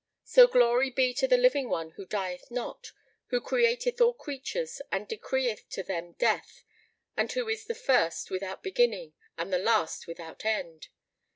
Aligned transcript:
So 0.23 0.47
glory 0.47 0.89
be 0.89 1.13
to 1.13 1.27
the 1.27 1.37
Living 1.37 1.69
One 1.69 1.91
who 1.91 2.07
dieth 2.07 2.49
not, 2.49 2.91
who 3.27 3.39
createth 3.39 4.01
all 4.01 4.15
creatures 4.15 4.81
and 4.91 5.07
decreeth 5.07 5.69
to 5.69 5.83
them 5.83 6.13
death 6.13 6.63
and 7.15 7.31
who 7.31 7.47
is 7.47 7.65
the 7.65 7.75
First, 7.75 8.31
without 8.31 8.63
beginning, 8.63 9.13
and 9.37 9.53
the 9.53 9.59
Last, 9.59 10.07
without 10.07 10.43
end! 10.43 10.87